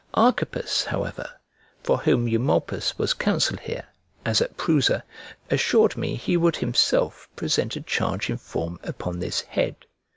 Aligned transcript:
Archippus, 0.15 0.85
however, 0.85 1.29
for 1.83 1.99
whom 1.99 2.25
Eulnolpus 2.27 2.97
was 2.97 3.13
counsel 3.13 3.57
here, 3.57 3.85
as 4.25 4.41
at 4.41 4.57
Prusa, 4.57 5.03
assured 5.51 5.95
me 5.95 6.15
he 6.15 6.35
would 6.37 6.55
himself 6.55 7.29
present 7.35 7.75
a 7.75 7.81
charge 7.81 8.27
in 8.27 8.37
form 8.37 8.79
upon 8.81 9.19
this 9.19 9.41
head. 9.41 9.75